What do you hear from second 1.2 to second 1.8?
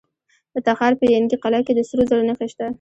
قلعه کې د